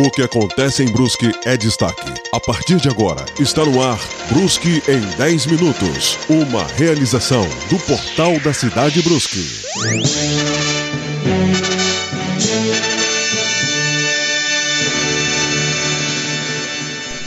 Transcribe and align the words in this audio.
O 0.00 0.12
que 0.12 0.22
acontece 0.22 0.84
em 0.84 0.92
Brusque 0.92 1.28
é 1.44 1.56
destaque. 1.56 2.08
A 2.32 2.38
partir 2.38 2.76
de 2.76 2.88
agora, 2.88 3.26
está 3.40 3.64
no 3.64 3.82
ar 3.82 3.98
Brusque 4.30 4.80
em 4.86 5.00
10 5.16 5.46
minutos. 5.46 6.16
Uma 6.30 6.64
realização 6.64 7.42
do 7.68 7.76
Portal 7.80 8.38
da 8.38 8.52
Cidade 8.52 9.02
Brusque. 9.02 9.40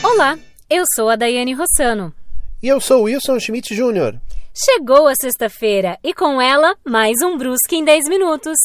Olá, 0.02 0.40
eu 0.70 0.86
sou 0.96 1.10
a 1.10 1.18
Daiane 1.18 1.54
Rossano. 1.54 2.14
E 2.64 2.70
eu 2.70 2.80
sou 2.80 3.04
Wilson 3.04 3.38
Schmidt 3.38 3.76
Jr. 3.76 4.18
Chegou 4.54 5.10
a 5.10 5.16
sexta-feira 5.16 5.98
e 6.02 6.14
com 6.14 6.42
ela 6.42 6.78
mais 6.88 7.22
um 7.22 7.38
Brusque 7.38 7.76
em 7.76 7.84
10 7.84 8.08
minutos. 8.08 8.58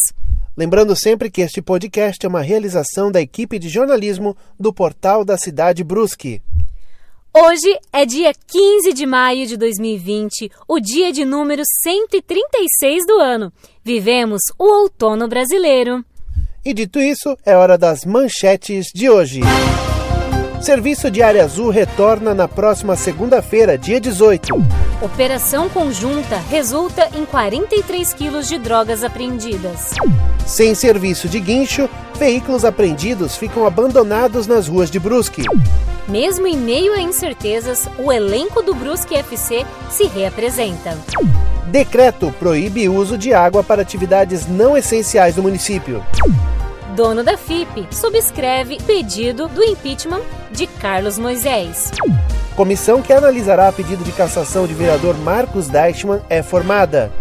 Lembrando 0.57 0.97
sempre 0.97 1.31
que 1.31 1.43
este 1.43 1.61
podcast 1.61 2.25
é 2.25 2.29
uma 2.29 2.41
realização 2.41 3.13
da 3.13 3.21
equipe 3.21 3.59
de 3.59 3.69
jornalismo 3.69 4.35
do 4.59 4.73
Portal 4.73 5.23
da 5.23 5.37
Cidade 5.37 5.85
Brusque. 5.85 6.41
Hoje 7.37 7.79
é 7.93 8.07
dia 8.07 8.33
15 8.33 8.95
de 8.95 9.05
maio 9.05 9.47
de 9.47 9.59
2020, 9.59 10.51
o 10.67 10.81
dia 10.81 11.13
de 11.13 11.27
número 11.27 11.63
136 11.83 13.07
do 13.07 13.19
ano. 13.21 13.53
Vivemos 13.85 14.41
o 14.59 14.65
outono 14.65 15.29
brasileiro. 15.29 16.03
E 16.65 16.73
dito 16.73 16.99
isso, 16.99 17.37
é 17.45 17.55
hora 17.55 17.77
das 17.77 18.07
manchetes 18.07 18.87
de 18.95 19.11
hoje. 19.11 19.41
Serviço 20.61 21.11
de 21.11 21.23
Área 21.23 21.45
Azul 21.45 21.71
retorna 21.71 22.35
na 22.35 22.49
próxima 22.49 22.97
segunda-feira, 22.97 23.77
dia 23.77 24.01
18. 24.01 24.55
Operação 25.03 25.69
conjunta 25.69 26.39
resulta 26.51 27.09
em 27.15 27.25
43 27.25 28.15
quilos 28.15 28.49
de 28.49 28.59
drogas 28.59 29.05
apreendidas. 29.05 29.91
Sem 30.47 30.75
serviço 30.75 31.29
de 31.29 31.39
guincho, 31.41 31.89
veículos 32.19 32.65
apreendidos 32.65 33.37
ficam 33.37 33.67
abandonados 33.67 34.47
nas 34.47 34.67
ruas 34.67 34.91
de 34.91 34.99
Brusque. 34.99 35.43
Mesmo 36.09 36.47
em 36.47 36.57
meio 36.57 36.95
a 36.95 37.01
incertezas, 37.01 37.89
o 37.99 38.11
elenco 38.11 38.63
do 38.63 38.75
Brusque 38.75 39.15
FC 39.15 39.67
se 39.91 40.07
reapresenta. 40.07 40.97
Decreto 41.67 42.35
proíbe 42.39 42.89
uso 42.89 43.19
de 43.19 43.35
água 43.35 43.63
para 43.63 43.83
atividades 43.83 44.47
não 44.47 44.77
essenciais 44.77 45.35
do 45.35 45.43
município. 45.43 46.03
Dono 46.97 47.23
da 47.23 47.37
FIP 47.37 47.87
subscreve 47.91 48.79
pedido 48.87 49.49
do 49.49 49.63
impeachment 49.63 50.23
de 50.51 50.67
Carlos 50.67 51.19
Moisés. 51.19 51.91
Comissão 52.57 53.03
que 53.03 53.13
analisará 53.13 53.71
pedido 53.71 54.03
de 54.03 54.13
cassação 54.13 54.67
de 54.67 54.73
vereador 54.73 55.15
Marcos 55.19 55.69
Deichmann 55.69 56.23
é 56.31 56.43
formada. 56.43 57.13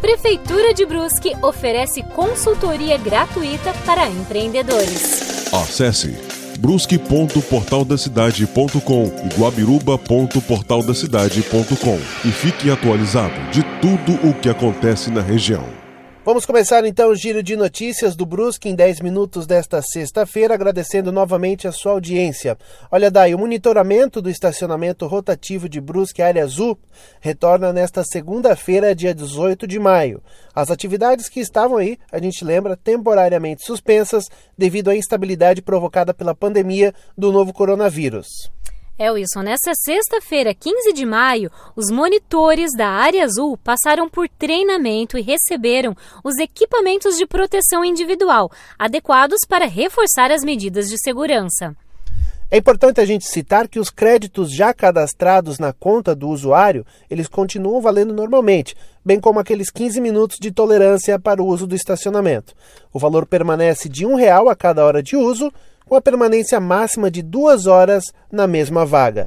Prefeitura 0.00 0.72
de 0.72 0.86
Brusque 0.86 1.36
oferece 1.42 2.04
consultoria 2.04 2.96
gratuita 2.96 3.74
para 3.84 4.08
empreendedores. 4.08 5.52
Acesse 5.52 6.16
brusque.portaldacidade.com 6.60 9.12
e 9.24 9.28
guabiruba.portaldacidade.com 9.40 11.98
e 12.24 12.30
fique 12.30 12.70
atualizado 12.70 13.34
de 13.50 13.64
tudo 13.80 14.12
o 14.28 14.34
que 14.34 14.48
acontece 14.48 15.10
na 15.10 15.20
região. 15.20 15.89
Vamos 16.30 16.46
começar 16.46 16.84
então 16.86 17.10
o 17.10 17.16
giro 17.16 17.42
de 17.42 17.56
notícias 17.56 18.14
do 18.14 18.24
Brusque 18.24 18.68
em 18.68 18.74
10 18.76 19.00
minutos 19.00 19.48
desta 19.48 19.82
sexta-feira, 19.82 20.54
agradecendo 20.54 21.10
novamente 21.10 21.66
a 21.66 21.72
sua 21.72 21.90
audiência. 21.90 22.56
Olha 22.88 23.10
daí, 23.10 23.34
o 23.34 23.38
monitoramento 23.38 24.22
do 24.22 24.30
estacionamento 24.30 25.08
rotativo 25.08 25.68
de 25.68 25.80
Brusque 25.80 26.22
Área 26.22 26.44
Azul 26.44 26.78
retorna 27.20 27.72
nesta 27.72 28.04
segunda-feira, 28.04 28.94
dia 28.94 29.12
18 29.12 29.66
de 29.66 29.80
maio. 29.80 30.22
As 30.54 30.70
atividades 30.70 31.28
que 31.28 31.40
estavam 31.40 31.78
aí, 31.78 31.98
a 32.12 32.20
gente 32.20 32.44
lembra, 32.44 32.76
temporariamente 32.76 33.66
suspensas 33.66 34.26
devido 34.56 34.88
à 34.88 34.94
instabilidade 34.94 35.60
provocada 35.60 36.14
pela 36.14 36.32
pandemia 36.32 36.94
do 37.18 37.32
novo 37.32 37.52
coronavírus. 37.52 38.28
É, 39.02 39.10
Wilson, 39.10 39.40
nessa 39.40 39.72
sexta-feira, 39.74 40.52
15 40.52 40.92
de 40.92 41.06
maio, 41.06 41.50
os 41.74 41.90
monitores 41.90 42.70
da 42.76 42.86
Área 42.86 43.24
Azul 43.24 43.56
passaram 43.56 44.10
por 44.10 44.28
treinamento 44.28 45.16
e 45.16 45.22
receberam 45.22 45.96
os 46.22 46.36
equipamentos 46.36 47.16
de 47.16 47.24
proteção 47.26 47.82
individual, 47.82 48.52
adequados 48.78 49.38
para 49.48 49.64
reforçar 49.64 50.30
as 50.30 50.44
medidas 50.44 50.86
de 50.86 51.00
segurança. 51.02 51.74
É 52.50 52.58
importante 52.58 53.00
a 53.00 53.06
gente 53.06 53.24
citar 53.24 53.68
que 53.68 53.80
os 53.80 53.88
créditos 53.88 54.54
já 54.54 54.74
cadastrados 54.74 55.58
na 55.58 55.72
conta 55.72 56.14
do 56.14 56.28
usuário, 56.28 56.84
eles 57.08 57.26
continuam 57.26 57.80
valendo 57.80 58.12
normalmente, 58.12 58.76
bem 59.02 59.18
como 59.18 59.40
aqueles 59.40 59.70
15 59.70 59.98
minutos 59.98 60.36
de 60.38 60.50
tolerância 60.50 61.18
para 61.18 61.42
o 61.42 61.46
uso 61.46 61.66
do 61.66 61.74
estacionamento. 61.74 62.52
O 62.92 62.98
valor 62.98 63.24
permanece 63.24 63.88
de 63.88 64.04
R$ 64.04 64.14
real 64.16 64.50
a 64.50 64.54
cada 64.54 64.84
hora 64.84 65.02
de 65.02 65.16
uso 65.16 65.50
com 65.90 65.96
a 65.96 66.00
permanência 66.00 66.58
máxima 66.60 67.10
de 67.10 67.20
duas 67.20 67.66
horas 67.66 68.04
na 68.30 68.46
mesma 68.46 68.86
vaga. 68.86 69.26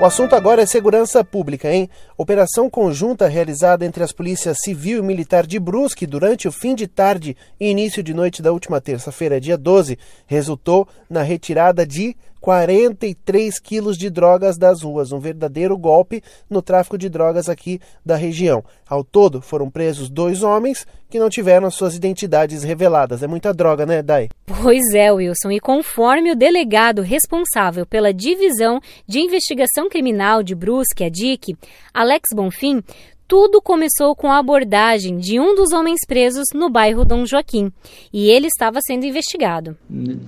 O 0.00 0.06
assunto 0.06 0.34
agora 0.34 0.60
é 0.60 0.66
segurança 0.66 1.22
pública, 1.22 1.72
hein? 1.72 1.88
Operação 2.16 2.68
conjunta 2.68 3.28
realizada 3.28 3.86
entre 3.86 4.02
as 4.02 4.12
polícias 4.12 4.58
civil 4.62 4.98
e 4.98 5.02
militar 5.02 5.46
de 5.46 5.58
Brusque 5.58 6.06
durante 6.06 6.48
o 6.48 6.52
fim 6.52 6.74
de 6.74 6.86
tarde 6.86 7.36
e 7.60 7.70
início 7.70 8.02
de 8.02 8.12
noite 8.12 8.42
da 8.42 8.52
última 8.52 8.80
terça-feira, 8.80 9.40
dia 9.40 9.56
12, 9.56 9.98
resultou 10.26 10.88
na 11.08 11.22
retirada 11.22 11.86
de 11.86 12.16
43 12.44 13.58
quilos 13.58 13.96
de 13.96 14.10
drogas 14.10 14.58
das 14.58 14.82
ruas, 14.82 15.12
um 15.12 15.18
verdadeiro 15.18 15.78
golpe 15.78 16.22
no 16.50 16.60
tráfico 16.60 16.98
de 16.98 17.08
drogas 17.08 17.48
aqui 17.48 17.80
da 18.04 18.16
região. 18.16 18.62
Ao 18.86 19.02
todo, 19.02 19.40
foram 19.40 19.70
presos 19.70 20.10
dois 20.10 20.42
homens 20.42 20.86
que 21.08 21.18
não 21.18 21.30
tiveram 21.30 21.70
suas 21.70 21.96
identidades 21.96 22.62
reveladas. 22.62 23.22
É 23.22 23.26
muita 23.26 23.54
droga, 23.54 23.86
né, 23.86 24.02
Dai? 24.02 24.28
Pois 24.44 24.92
é, 24.92 25.10
Wilson. 25.10 25.52
E 25.52 25.58
conforme 25.58 26.32
o 26.32 26.36
delegado 26.36 27.00
responsável 27.00 27.86
pela 27.86 28.12
Divisão 28.12 28.78
de 29.08 29.20
Investigação 29.20 29.88
Criminal 29.88 30.42
de 30.42 30.54
Brusque, 30.54 31.02
a 31.02 31.08
DIC, 31.08 31.56
Alex 31.94 32.28
Bonfim, 32.34 32.82
tudo 33.26 33.62
começou 33.62 34.14
com 34.14 34.30
a 34.30 34.36
abordagem 34.36 35.16
de 35.16 35.40
um 35.40 35.54
dos 35.54 35.72
homens 35.72 36.00
presos 36.06 36.44
no 36.52 36.68
bairro 36.68 37.06
Dom 37.06 37.24
Joaquim, 37.24 37.72
e 38.12 38.28
ele 38.28 38.48
estava 38.48 38.80
sendo 38.86 39.06
investigado. 39.06 39.78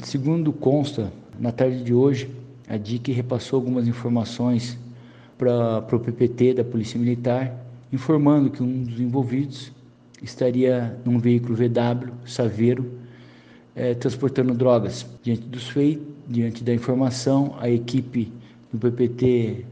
Segundo 0.03 0.51
consta 0.51 1.13
na 1.39 1.53
tarde 1.53 1.83
de 1.83 1.93
hoje, 1.93 2.31
a 2.69 2.77
DIC 2.77 3.13
repassou 3.13 3.59
algumas 3.59 3.87
informações 3.87 4.79
para 5.39 5.85
o 5.93 6.01
PPT 6.01 6.55
da 6.55 6.65
Polícia 6.65 6.99
Militar, 6.99 7.55
informando 7.93 8.51
que 8.51 8.63
um 8.63 8.83
dos 8.83 9.01
envolvidos 9.01 9.73
estaria 10.23 10.99
num 11.05 11.19
veículo 11.19 11.55
VW 11.55 12.13
Saveiro 12.25 12.91
é, 13.75 13.95
transportando 13.95 14.55
drogas. 14.55 15.07
Diante 15.23 15.43
dos 15.43 15.69
feitos, 15.69 16.07
diante 16.27 16.65
da 16.65 16.75
informação, 16.75 17.55
a 17.61 17.69
equipe 17.69 18.33
do 18.73 18.79
PPT 18.79 19.67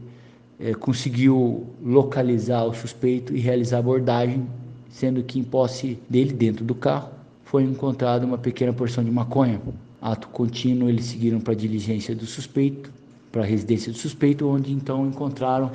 é, 0.59 0.73
conseguiu 0.73 1.65
localizar 1.83 2.63
o 2.65 2.73
suspeito 2.73 3.35
e 3.35 3.39
realizar 3.39 3.77
a 3.77 3.79
abordagem, 3.79 4.45
sendo 4.89 5.23
que 5.23 5.39
em 5.39 5.43
posse 5.43 5.97
dele 6.07 6.31
dentro 6.31 6.63
do 6.63 6.75
carro 6.75 7.09
foi 7.43 7.63
encontrada 7.63 8.25
uma 8.25 8.37
pequena 8.37 8.71
porção 8.71 9.03
de 9.03 9.11
maconha. 9.11 9.59
Ato 10.05 10.27
contínuo, 10.27 10.87
eles 10.87 11.05
seguiram 11.05 11.39
para 11.39 11.53
a 11.53 11.55
diligência 11.55 12.13
do 12.13 12.27
suspeito, 12.27 12.91
para 13.31 13.41
a 13.41 13.45
residência 13.45 13.91
do 13.91 13.97
suspeito, 13.97 14.47
onde 14.47 14.71
então 14.71 15.07
encontraram 15.07 15.71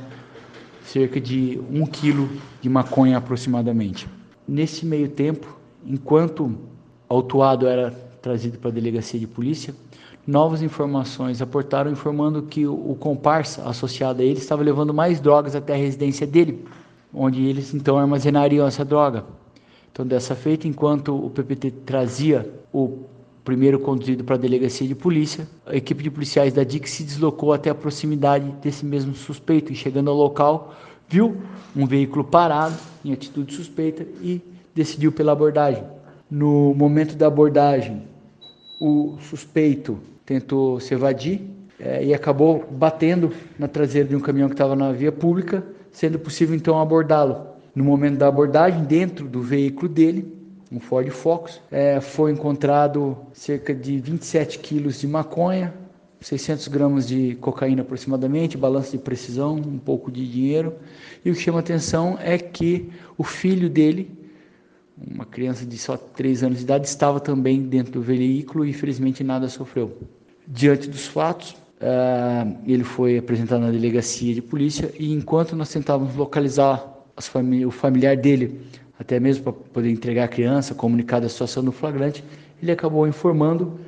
cerca 0.84 1.20
de 1.20 1.60
um 1.68 1.84
quilo 1.84 2.28
de 2.62 2.68
maconha 2.68 3.18
aproximadamente. 3.18 4.08
Nesse 4.46 4.86
meio 4.86 5.08
tempo, 5.08 5.58
enquanto 5.84 6.56
autuado 7.08 7.66
era 7.66 7.90
trazido 8.22 8.56
para 8.56 8.70
a 8.70 8.72
delegacia 8.72 9.18
de 9.18 9.26
polícia, 9.26 9.74
novas 10.24 10.62
informações 10.62 11.42
aportaram 11.42 11.90
informando 11.90 12.40
que 12.42 12.68
o 12.68 12.96
comparsa 13.00 13.68
associado 13.68 14.22
a 14.22 14.24
ele 14.24 14.38
estava 14.38 14.62
levando 14.62 14.94
mais 14.94 15.20
drogas 15.20 15.56
até 15.56 15.74
a 15.74 15.76
residência 15.76 16.24
dele, 16.24 16.64
onde 17.12 17.44
eles 17.44 17.74
então 17.74 17.98
armazenariam 17.98 18.64
essa 18.64 18.84
droga. 18.84 19.24
Então, 19.90 20.06
dessa 20.06 20.36
feita, 20.36 20.68
enquanto 20.68 21.16
o 21.16 21.28
PPT 21.30 21.72
trazia 21.84 22.48
o 22.72 23.09
primeiro 23.44 23.78
conduzido 23.78 24.24
para 24.24 24.36
a 24.36 24.38
delegacia 24.38 24.86
de 24.86 24.94
polícia. 24.94 25.48
A 25.66 25.76
equipe 25.76 26.02
de 26.02 26.10
policiais 26.10 26.52
da 26.52 26.62
DIC 26.62 26.88
se 26.88 27.02
deslocou 27.02 27.52
até 27.52 27.70
a 27.70 27.74
proximidade 27.74 28.50
desse 28.62 28.84
mesmo 28.84 29.14
suspeito 29.14 29.72
e, 29.72 29.76
chegando 29.76 30.10
ao 30.10 30.16
local, 30.16 30.74
viu 31.08 31.36
um 31.74 31.86
veículo 31.86 32.24
parado 32.24 32.76
em 33.04 33.12
atitude 33.12 33.54
suspeita 33.54 34.06
e 34.22 34.40
decidiu 34.74 35.10
pela 35.10 35.32
abordagem. 35.32 35.84
No 36.30 36.74
momento 36.74 37.16
da 37.16 37.26
abordagem, 37.26 38.02
o 38.80 39.16
suspeito 39.20 39.98
tentou 40.24 40.78
se 40.78 40.94
evadir 40.94 41.40
é, 41.78 42.04
e 42.04 42.14
acabou 42.14 42.64
batendo 42.70 43.32
na 43.58 43.66
traseira 43.66 44.08
de 44.08 44.14
um 44.14 44.20
caminhão 44.20 44.48
que 44.48 44.54
estava 44.54 44.76
na 44.76 44.92
via 44.92 45.10
pública, 45.10 45.64
sendo 45.90 46.18
possível 46.18 46.54
então 46.54 46.80
abordá-lo. 46.80 47.48
No 47.74 47.84
momento 47.84 48.18
da 48.18 48.28
abordagem, 48.28 48.84
dentro 48.84 49.26
do 49.26 49.40
veículo 49.40 49.88
dele, 49.88 50.39
um 50.70 50.78
Ford 50.78 51.08
Focus, 51.10 51.60
é, 51.70 52.00
foi 52.00 52.30
encontrado 52.30 53.16
cerca 53.32 53.74
de 53.74 53.98
27 53.98 54.58
quilos 54.60 55.00
de 55.00 55.08
maconha, 55.08 55.74
600 56.20 56.68
gramas 56.68 57.08
de 57.08 57.34
cocaína 57.40 57.82
aproximadamente, 57.82 58.56
balanço 58.56 58.92
de 58.92 58.98
precisão, 58.98 59.54
um 59.54 59.78
pouco 59.78 60.10
de 60.12 60.30
dinheiro. 60.30 60.74
E 61.24 61.30
o 61.30 61.34
que 61.34 61.40
chama 61.40 61.58
atenção 61.58 62.18
é 62.20 62.38
que 62.38 62.90
o 63.16 63.24
filho 63.24 63.68
dele, 63.68 64.10
uma 64.96 65.24
criança 65.24 65.64
de 65.64 65.78
só 65.78 65.96
3 65.96 66.44
anos 66.44 66.58
de 66.58 66.64
idade, 66.64 66.86
estava 66.86 67.18
também 67.18 67.62
dentro 67.62 67.92
do 67.92 68.02
veículo 68.02 68.64
e 68.64 68.70
infelizmente 68.70 69.24
nada 69.24 69.48
sofreu. 69.48 69.96
Diante 70.46 70.88
dos 70.88 71.06
fatos, 71.06 71.52
uh, 71.80 72.56
ele 72.66 72.84
foi 72.84 73.16
apresentado 73.18 73.62
na 73.62 73.70
delegacia 73.70 74.34
de 74.34 74.42
polícia 74.42 74.92
e 74.98 75.12
enquanto 75.12 75.56
nós 75.56 75.70
tentávamos 75.70 76.14
localizar 76.14 76.86
o 77.66 77.70
familiar 77.70 78.16
dele 78.16 78.60
até 79.00 79.18
mesmo 79.18 79.44
para 79.44 79.52
poder 79.54 79.90
entregar 79.90 80.24
a 80.24 80.28
criança, 80.28 80.74
comunicar 80.74 81.20
da 81.20 81.28
situação 81.28 81.64
do 81.64 81.72
flagrante, 81.72 82.22
ele 82.62 82.70
acabou 82.70 83.08
informando 83.08 83.80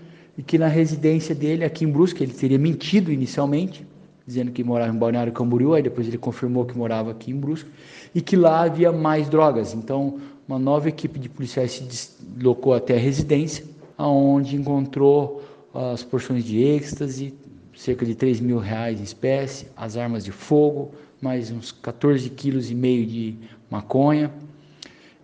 que 0.47 0.57
na 0.57 0.69
residência 0.69 1.35
dele, 1.35 1.65
aqui 1.65 1.85
em 1.85 1.89
Brusque, 1.89 2.23
ele 2.23 2.33
teria 2.33 2.59
mentido 2.59 3.13
inicialmente, 3.13 3.87
dizendo 4.27 4.51
que 4.51 4.65
morava 4.65 4.91
em 4.91 4.99
Balneário 4.99 5.31
Camboriú, 5.31 5.75
aí 5.75 5.83
depois 5.83 6.09
ele 6.09 6.17
confirmou 6.17 6.65
que 6.65 6.77
morava 6.77 7.11
aqui 7.11 7.31
em 7.31 7.37
Brusque, 7.37 7.69
e 8.15 8.23
que 8.23 8.35
lá 8.37 8.63
havia 8.63 8.91
mais 8.91 9.29
drogas. 9.29 9.75
Então, 9.75 10.19
uma 10.49 10.59
nova 10.59 10.89
equipe 10.89 11.19
de 11.19 11.29
policiais 11.29 11.73
se 11.73 11.85
deslocou 11.85 12.73
até 12.73 12.95
a 12.95 12.99
residência, 12.99 13.67
aonde 13.99 14.57
encontrou 14.57 15.43
as 15.75 16.03
porções 16.03 16.43
de 16.43 16.59
êxtase, 16.59 17.35
cerca 17.77 18.07
de 18.07 18.15
3 18.15 18.41
mil 18.41 18.57
reais 18.57 18.99
em 18.99 19.05
espécie, 19.05 19.67
as 19.77 19.99
armas 19.99 20.25
de 20.25 20.33
fogo, 20.33 20.93
mais 21.21 21.51
uns 21.51 21.71
14 21.71 22.31
quilos 22.31 22.71
e 22.71 22.75
meio 22.75 23.05
de 23.05 23.37
maconha, 23.71 24.33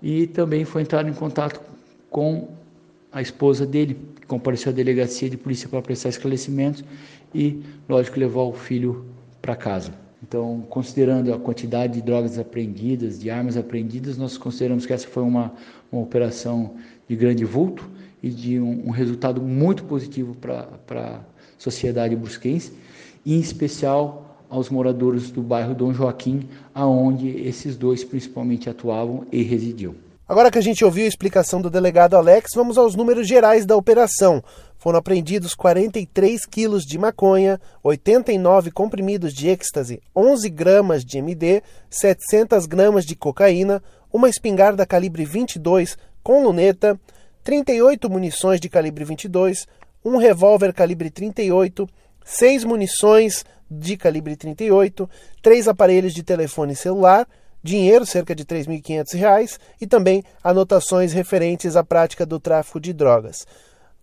e 0.03 0.27
também 0.27 0.65
foi 0.65 0.83
entrar 0.83 1.06
em 1.09 1.12
contato 1.12 1.61
com 2.11 2.49
a 3.11 3.21
esposa 3.23 3.67
dele, 3.67 3.97
que 4.21 4.27
compareceu 4.27 4.71
à 4.71 4.75
delegacia 4.75 5.29
de 5.29 5.37
polícia 5.37 5.69
para 5.69 5.81
prestar 5.83 6.11
esclarecimentos 6.11 6.85
e, 7.35 7.62
lógico, 7.89 8.19
levar 8.19 8.43
o 8.43 8.53
filho 8.53 9.06
para 9.41 9.56
casa. 9.56 9.93
Então, 10.23 10.65
considerando 10.69 11.33
a 11.33 11.39
quantidade 11.39 11.95
de 11.95 12.03
drogas 12.03 12.39
apreendidas, 12.39 13.19
de 13.19 13.31
armas 13.31 13.56
apreendidas, 13.56 14.19
nós 14.19 14.37
consideramos 14.37 14.85
que 14.85 14.93
essa 14.93 15.06
foi 15.06 15.23
uma, 15.23 15.53
uma 15.91 16.03
operação 16.03 16.75
de 17.09 17.17
grande 17.17 17.45
vulto 17.45 17.89
e 18.23 18.29
de 18.29 18.59
um, 18.59 18.89
um 18.89 18.91
resultado 18.91 19.41
muito 19.41 19.85
positivo 19.85 20.35
para 20.35 20.69
a 20.91 21.21
sociedade 21.56 22.17
brusquense, 22.17 22.73
em 23.25 23.39
especial 23.39 24.27
aos 24.49 24.69
moradores 24.71 25.31
do 25.31 25.43
bairro 25.43 25.75
Dom 25.75 25.93
Joaquim, 25.93 26.49
aonde 26.75 27.29
esses 27.29 27.77
dois 27.77 28.05
principalmente 28.05 28.69
atuavam 28.69 29.27
e 29.31 29.43
residiam. 29.43 29.95
Agora 30.29 30.50
que 30.50 30.59
a 30.59 30.62
gente 30.62 30.85
ouviu 30.85 31.06
a 31.06 31.09
explicação 31.09 31.59
do 31.59 31.71
delegado 31.71 32.15
Alex, 32.15 32.50
vamos 32.55 32.77
aos 32.77 32.95
números 32.95 33.27
gerais 33.27 33.65
da 33.65 33.75
operação. 33.75 34.45
Foram 34.77 34.99
apreendidos 34.99 35.55
43 35.55 36.45
quilos 36.45 36.85
de 36.85 36.99
maconha, 36.99 37.59
89 37.83 38.71
comprimidos 38.71 39.33
de 39.33 39.49
êxtase, 39.49 40.03
11 40.15 40.50
gramas 40.50 41.03
de 41.03 41.17
MD, 41.17 41.62
700 41.89 42.67
gramas 42.67 43.06
de 43.06 43.17
cocaína, 43.17 43.83
uma 44.12 44.29
espingarda 44.29 44.85
calibre 44.85 45.25
22 45.25 45.97
com 46.23 46.45
luneta, 46.45 47.00
38 47.43 48.11
munições 48.11 48.61
de 48.61 48.69
calibre 48.69 49.06
22, 49.06 49.67
um 50.05 50.19
revólver 50.19 50.75
calibre 50.75 51.11
38, 51.11 51.89
6 52.23 52.65
munições 52.65 53.47
de 53.70 53.97
calibre 53.97 54.37
38, 54.37 55.09
três 55.43 55.69
aparelhos 55.69 56.15
de 56.15 56.23
telefone 56.23 56.75
celular, 56.75 57.26
dinheiro, 57.62 58.06
cerca 58.06 58.35
de 58.35 58.43
R$ 58.43 58.62
3.500, 58.62 59.59
e 59.81 59.87
também 59.87 60.25
anotações 60.43 61.12
referentes 61.12 61.76
à 61.76 61.85
prática 61.85 62.25
do 62.25 62.41
tráfico 62.41 62.81
de 62.81 62.93
drogas. 62.93 63.47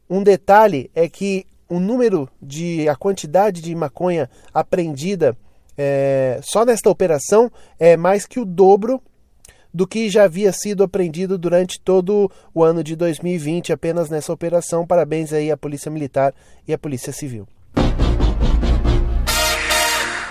Um 0.10 0.22
detalhe 0.22 0.92
é 0.94 1.10
que 1.10 1.46
o 1.68 1.80
número 1.80 2.30
de 2.42 2.88
a 2.88 2.96
quantidade 2.96 3.62
de 3.62 3.74
maconha 3.74 4.30
apreendida 4.54 5.36
é, 5.78 6.40
só 6.44 6.64
nesta 6.64 6.90
operação 6.90 7.52
é 7.80 7.98
mais 7.98 8.26
que 8.26 8.40
o 8.40 8.46
dobro 8.46 9.02
do 9.74 9.86
que 9.86 10.10
já 10.10 10.24
havia 10.24 10.54
sido 10.54 10.84
apreendido 10.84 11.38
durante 11.38 11.82
todo 11.82 12.32
o 12.54 12.64
ano 12.64 12.82
de 12.82 12.96
2020 12.96 13.74
apenas 13.74 14.10
nessa 14.10 14.32
operação. 14.32 14.88
Parabéns 14.88 15.34
aí 15.34 15.52
à 15.52 15.58
Polícia 15.58 15.92
Militar 15.92 16.34
e 16.66 16.74
à 16.74 16.78
Polícia 16.78 17.12
Civil. 17.12 17.46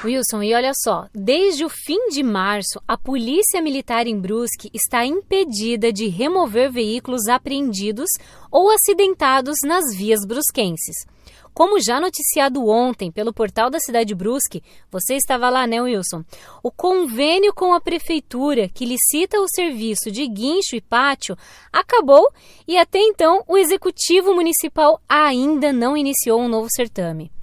Wilson, 0.05 0.43
e 0.43 0.55
olha 0.55 0.73
só, 0.75 1.07
desde 1.15 1.65
o 1.65 1.69
fim 1.71 2.09
de 2.11 2.23
março, 2.23 2.79
a 2.87 2.97
Polícia 2.97 3.63
Militar 3.63 4.07
em 4.07 4.21
Brusque 4.21 4.71
está 4.75 5.05
impedida 5.05 5.91
de 5.91 6.09
remover 6.09 6.71
veículos 6.71 7.27
apreendidos 7.27 8.11
ou 8.51 8.71
acidentados 8.71 9.57
nas 9.65 9.97
vias 9.97 10.21
brusquenses. 10.27 11.07
Como 11.55 11.81
já 11.81 12.01
noticiado 12.01 12.67
ontem 12.69 13.11
pelo 13.11 13.33
portal 13.33 13.71
da 13.71 13.79
cidade 13.79 14.15
Brusque, 14.15 14.63
você 14.91 15.15
estava 15.15 15.49
lá, 15.49 15.67
né, 15.67 15.81
Wilson? 15.81 16.25
O 16.63 16.71
convênio 16.71 17.55
com 17.55 17.73
a 17.73 17.81
prefeitura 17.81 18.69
que 18.69 18.85
licita 18.85 19.41
o 19.41 19.49
serviço 19.49 20.11
de 20.11 20.27
guincho 20.27 20.77
e 20.77 20.81
pátio 20.81 21.37
acabou 21.73 22.29
e 22.67 22.77
até 22.77 22.99
então 22.99 23.43
o 23.47 23.57
executivo 23.57 24.35
municipal 24.35 25.01
ainda 25.09 25.73
não 25.73 25.97
iniciou 25.97 26.41
um 26.41 26.49
novo 26.49 26.69
certame. 26.75 27.34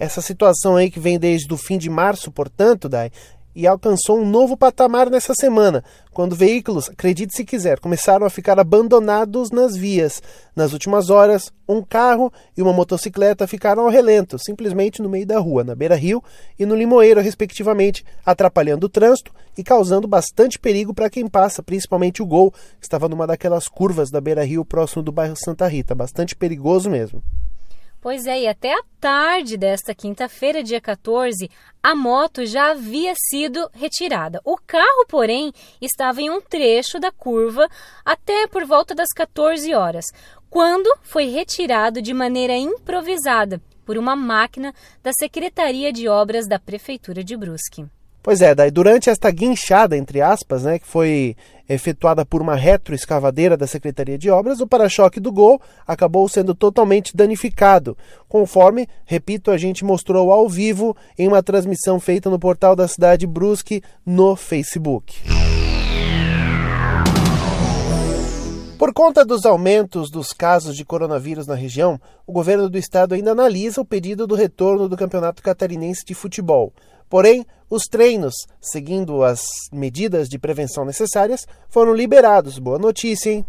Essa 0.00 0.22
situação 0.22 0.76
aí 0.76 0.90
que 0.90 0.98
vem 0.98 1.18
desde 1.18 1.52
o 1.52 1.58
fim 1.58 1.76
de 1.76 1.90
março, 1.90 2.32
portanto, 2.32 2.88
Dai, 2.88 3.10
e 3.54 3.66
alcançou 3.66 4.18
um 4.18 4.26
novo 4.26 4.56
patamar 4.56 5.10
nessa 5.10 5.34
semana, 5.34 5.84
quando 6.10 6.34
veículos, 6.34 6.88
acredite 6.88 7.36
se 7.36 7.44
quiser, 7.44 7.78
começaram 7.78 8.24
a 8.24 8.30
ficar 8.30 8.58
abandonados 8.58 9.50
nas 9.50 9.76
vias. 9.76 10.22
Nas 10.56 10.72
últimas 10.72 11.10
horas, 11.10 11.52
um 11.68 11.82
carro 11.82 12.32
e 12.56 12.62
uma 12.62 12.72
motocicleta 12.72 13.46
ficaram 13.46 13.82
ao 13.82 13.90
relento, 13.90 14.38
simplesmente 14.38 15.02
no 15.02 15.08
meio 15.10 15.26
da 15.26 15.38
rua, 15.38 15.62
na 15.62 15.74
beira-rio 15.74 16.24
e 16.58 16.64
no 16.64 16.74
limoeiro, 16.74 17.20
respectivamente, 17.20 18.02
atrapalhando 18.24 18.86
o 18.86 18.88
trânsito 18.88 19.34
e 19.54 19.62
causando 19.62 20.08
bastante 20.08 20.58
perigo 20.58 20.94
para 20.94 21.10
quem 21.10 21.28
passa, 21.28 21.62
principalmente 21.62 22.22
o 22.22 22.26
Gol, 22.26 22.50
que 22.50 22.86
estava 22.86 23.06
numa 23.06 23.26
daquelas 23.26 23.68
curvas 23.68 24.10
da 24.10 24.18
beira-rio 24.18 24.64
próximo 24.64 25.02
do 25.02 25.12
bairro 25.12 25.36
Santa 25.36 25.68
Rita. 25.68 25.94
Bastante 25.94 26.34
perigoso 26.34 26.88
mesmo. 26.88 27.22
Pois 28.00 28.26
é, 28.26 28.40
e 28.40 28.48
até 28.48 28.72
a 28.72 28.82
tarde 28.98 29.58
desta 29.58 29.94
quinta-feira, 29.94 30.62
dia 30.62 30.80
14, 30.80 31.50
a 31.82 31.94
moto 31.94 32.46
já 32.46 32.70
havia 32.70 33.12
sido 33.28 33.68
retirada. 33.74 34.40
O 34.42 34.56
carro, 34.56 35.04
porém, 35.06 35.52
estava 35.82 36.22
em 36.22 36.30
um 36.30 36.40
trecho 36.40 36.98
da 36.98 37.12
curva 37.12 37.68
até 38.02 38.46
por 38.46 38.64
volta 38.64 38.94
das 38.94 39.08
14 39.14 39.74
horas, 39.74 40.06
quando 40.48 40.90
foi 41.02 41.26
retirado 41.26 42.00
de 42.00 42.14
maneira 42.14 42.56
improvisada 42.56 43.60
por 43.84 43.98
uma 43.98 44.16
máquina 44.16 44.74
da 45.02 45.12
Secretaria 45.12 45.92
de 45.92 46.08
Obras 46.08 46.48
da 46.48 46.58
Prefeitura 46.58 47.22
de 47.22 47.36
Brusque. 47.36 47.84
Pois 48.22 48.42
é, 48.42 48.54
daí 48.54 48.70
durante 48.70 49.08
esta 49.08 49.30
guinchada, 49.30 49.96
entre 49.96 50.20
aspas, 50.20 50.64
né, 50.64 50.78
que 50.78 50.86
foi 50.86 51.34
efetuada 51.68 52.26
por 52.26 52.42
uma 52.42 52.54
retroescavadeira 52.54 53.56
da 53.56 53.66
Secretaria 53.66 54.18
de 54.18 54.28
Obras, 54.28 54.60
o 54.60 54.66
para-choque 54.66 55.20
do 55.20 55.32
Gol 55.32 55.60
acabou 55.86 56.28
sendo 56.28 56.54
totalmente 56.54 57.16
danificado, 57.16 57.96
conforme, 58.28 58.88
repito, 59.06 59.50
a 59.50 59.56
gente 59.56 59.84
mostrou 59.84 60.32
ao 60.32 60.48
vivo 60.48 60.96
em 61.18 61.28
uma 61.28 61.42
transmissão 61.42 61.98
feita 61.98 62.28
no 62.28 62.38
portal 62.38 62.76
da 62.76 62.88
cidade 62.88 63.26
Brusque 63.26 63.82
no 64.04 64.36
Facebook. 64.36 65.39
Por 68.80 68.94
conta 68.94 69.26
dos 69.26 69.44
aumentos 69.44 70.10
dos 70.10 70.32
casos 70.32 70.74
de 70.74 70.86
coronavírus 70.86 71.46
na 71.46 71.54
região, 71.54 72.00
o 72.26 72.32
governo 72.32 72.66
do 72.66 72.78
estado 72.78 73.14
ainda 73.14 73.32
analisa 73.32 73.78
o 73.78 73.84
pedido 73.84 74.26
do 74.26 74.34
retorno 74.34 74.88
do 74.88 74.96
Campeonato 74.96 75.42
Catarinense 75.42 76.02
de 76.02 76.14
Futebol. 76.14 76.72
Porém, 77.06 77.44
os 77.68 77.82
treinos, 77.82 78.32
seguindo 78.58 79.22
as 79.22 79.42
medidas 79.70 80.30
de 80.30 80.38
prevenção 80.38 80.86
necessárias, 80.86 81.46
foram 81.68 81.92
liberados. 81.92 82.58
Boa 82.58 82.78
notícia, 82.78 83.28
hein? 83.28 83.44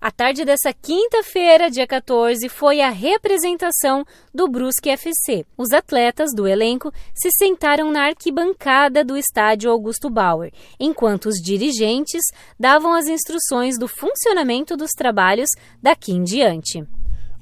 A 0.00 0.10
tarde 0.10 0.44
dessa 0.44 0.72
quinta-feira, 0.72 1.70
dia 1.70 1.86
14, 1.86 2.48
foi 2.48 2.80
a 2.80 2.90
representação 2.90 4.04
do 4.34 4.46
Brusque 4.46 4.90
FC. 4.90 5.46
Os 5.56 5.72
atletas 5.72 6.34
do 6.34 6.46
elenco 6.46 6.92
se 7.14 7.30
sentaram 7.30 7.90
na 7.90 8.06
arquibancada 8.06 9.02
do 9.02 9.16
estádio 9.16 9.70
Augusto 9.70 10.10
Bauer, 10.10 10.52
enquanto 10.78 11.26
os 11.26 11.36
dirigentes 11.36 12.22
davam 12.60 12.92
as 12.92 13.06
instruções 13.06 13.78
do 13.78 13.88
funcionamento 13.88 14.76
dos 14.76 14.90
trabalhos 14.90 15.48
daqui 15.82 16.12
em 16.12 16.22
diante. 16.22 16.84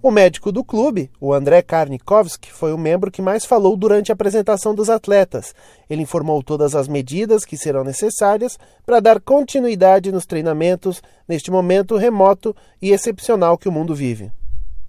O 0.04 0.11
médico 0.11 0.50
do 0.50 0.64
clube, 0.64 1.12
o 1.21 1.32
André 1.32 1.62
Karnikovski, 1.62 2.52
foi 2.52 2.73
o 2.73 2.78
membro 2.78 3.09
que 3.09 3.23
mais 3.23 3.44
falou 3.44 3.76
durante 3.76 4.11
a 4.11 4.14
apresentação 4.14 4.75
dos 4.75 4.90
atletas. 4.90 5.54
Ele 5.88 6.02
informou 6.02 6.42
todas 6.42 6.75
as 6.75 6.88
medidas 6.88 7.44
que 7.44 7.56
serão 7.56 7.85
necessárias 7.85 8.59
para 8.85 8.99
dar 8.99 9.21
continuidade 9.21 10.11
nos 10.11 10.26
treinamentos 10.26 11.00
neste 11.28 11.52
momento 11.52 11.97
remoto 11.97 12.52
e 12.82 12.90
excepcional 12.90 13.56
que 13.56 13.68
o 13.68 13.73
mundo 13.73 13.94
vive. 13.94 14.32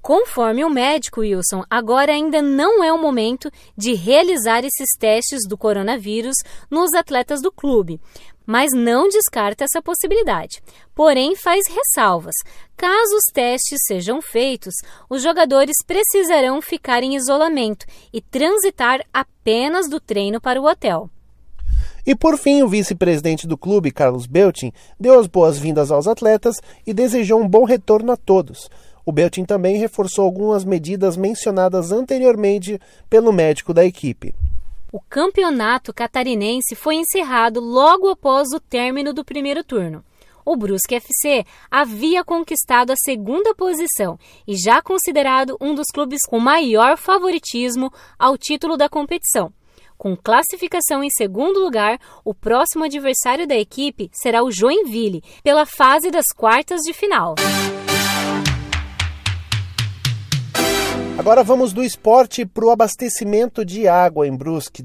Conforme 0.03 0.65
o 0.65 0.69
médico 0.69 1.21
Wilson, 1.21 1.63
agora 1.69 2.11
ainda 2.11 2.41
não 2.41 2.83
é 2.83 2.91
o 2.91 3.01
momento 3.01 3.49
de 3.77 3.93
realizar 3.93 4.65
esses 4.65 4.89
testes 4.99 5.47
do 5.47 5.57
coronavírus 5.57 6.35
nos 6.69 6.93
atletas 6.93 7.41
do 7.41 7.49
clube, 7.49 8.01
mas 8.45 8.73
não 8.73 9.07
descarta 9.07 9.63
essa 9.63 9.81
possibilidade. 9.81 10.61
Porém, 10.93 11.37
faz 11.37 11.63
ressalvas. 11.69 12.35
Caso 12.75 13.15
os 13.15 13.31
testes 13.33 13.79
sejam 13.87 14.21
feitos, 14.21 14.73
os 15.09 15.23
jogadores 15.23 15.77
precisarão 15.87 16.61
ficar 16.61 17.01
em 17.01 17.15
isolamento 17.15 17.85
e 18.11 18.19
transitar 18.19 19.05
apenas 19.13 19.89
do 19.89 20.01
treino 20.01 20.41
para 20.41 20.61
o 20.61 20.65
hotel. 20.65 21.09
E 22.05 22.13
por 22.13 22.37
fim, 22.37 22.61
o 22.61 22.67
vice-presidente 22.67 23.47
do 23.47 23.57
clube, 23.57 23.89
Carlos 23.89 24.25
Beltin, 24.25 24.73
deu 24.99 25.17
as 25.17 25.27
boas-vindas 25.27 25.89
aos 25.89 26.05
atletas 26.05 26.57
e 26.85 26.93
desejou 26.93 27.39
um 27.39 27.47
bom 27.47 27.63
retorno 27.63 28.11
a 28.11 28.17
todos. 28.17 28.69
O 29.05 29.11
Beltin 29.11 29.43
também 29.43 29.77
reforçou 29.77 30.23
algumas 30.23 30.63
medidas 30.63 31.17
mencionadas 31.17 31.91
anteriormente 31.91 32.79
pelo 33.09 33.33
médico 33.33 33.73
da 33.73 33.85
equipe. 33.85 34.33
O 34.91 34.99
campeonato 35.01 35.93
catarinense 35.93 36.75
foi 36.75 36.95
encerrado 36.95 37.59
logo 37.59 38.09
após 38.09 38.53
o 38.53 38.59
término 38.59 39.11
do 39.11 39.25
primeiro 39.25 39.63
turno. 39.63 40.03
O 40.45 40.55
Brusque 40.55 40.95
FC 40.95 41.45
havia 41.71 42.23
conquistado 42.23 42.91
a 42.91 42.95
segunda 42.95 43.55
posição 43.55 44.19
e 44.47 44.55
já 44.55 44.81
considerado 44.81 45.57
um 45.59 45.73
dos 45.73 45.87
clubes 45.87 46.19
com 46.27 46.39
maior 46.39 46.97
favoritismo 46.97 47.91
ao 48.19 48.37
título 48.37 48.77
da 48.77 48.89
competição. 48.89 49.51
Com 49.97 50.17
classificação 50.17 51.03
em 51.03 51.09
segundo 51.09 51.61
lugar, 51.61 51.97
o 52.25 52.33
próximo 52.33 52.83
adversário 52.83 53.47
da 53.47 53.55
equipe 53.55 54.09
será 54.11 54.43
o 54.43 54.51
Joinville, 54.51 55.23
pela 55.41 55.65
fase 55.65 56.11
das 56.11 56.25
quartas 56.35 56.81
de 56.81 56.93
final. 56.93 57.35
Agora 61.15 61.43
vamos 61.43 61.71
do 61.73 61.83
esporte 61.83 62.43
para 62.43 62.65
o 62.65 62.71
abastecimento 62.71 63.63
de 63.63 63.87
água 63.87 64.27
em 64.27 64.35
Brusque. 64.35 64.83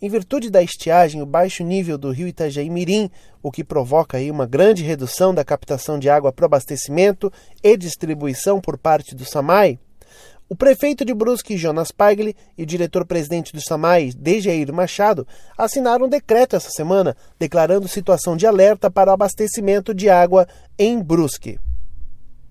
Em 0.00 0.08
virtude 0.10 0.50
da 0.50 0.62
estiagem, 0.62 1.22
o 1.22 1.26
baixo 1.26 1.64
nível 1.64 1.96
do 1.96 2.10
rio 2.10 2.28
Itajaí 2.28 2.68
Mirim, 2.68 3.10
o 3.42 3.50
que 3.50 3.64
provoca 3.64 4.18
aí 4.18 4.30
uma 4.30 4.46
grande 4.46 4.84
redução 4.84 5.34
da 5.34 5.42
captação 5.42 5.98
de 5.98 6.10
água 6.10 6.32
para 6.32 6.44
o 6.44 6.46
abastecimento 6.46 7.32
e 7.62 7.76
distribuição 7.78 8.60
por 8.60 8.76
parte 8.76 9.14
do 9.14 9.24
SAMAI, 9.24 9.78
o 10.50 10.56
prefeito 10.56 11.04
de 11.04 11.14
Brusque, 11.14 11.56
Jonas 11.56 11.92
Pagli, 11.92 12.34
e 12.58 12.64
o 12.64 12.66
diretor-presidente 12.66 13.52
do 13.52 13.62
SAMAI, 13.62 14.10
Dejair 14.16 14.72
Machado, 14.72 15.24
assinaram 15.56 16.06
um 16.06 16.08
decreto 16.08 16.56
essa 16.56 16.70
semana 16.70 17.16
declarando 17.38 17.86
situação 17.86 18.36
de 18.36 18.48
alerta 18.48 18.90
para 18.90 19.10
o 19.10 19.14
abastecimento 19.14 19.94
de 19.94 20.10
água 20.10 20.48
em 20.76 21.00
Brusque. 21.00 21.58